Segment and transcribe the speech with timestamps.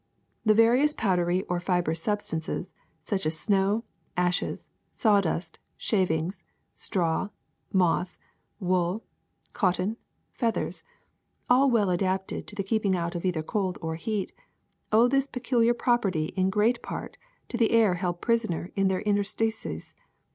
[0.01, 0.03] ^^
[0.43, 2.71] The various powdery or fibrous substances,
[3.03, 3.83] such as snow,
[4.17, 6.43] ashes, sawdust, shavings,
[6.73, 7.29] straw,
[7.71, 8.17] moss,
[8.59, 9.03] wool,
[9.53, 9.97] cotton,
[10.31, 10.81] feathers,
[11.51, 14.31] all well adapted to the keeping out of either cold or heat,
[14.91, 17.15] owe this peculiar property in great part
[17.49, 19.93] to the air held prisoner in their in terstices.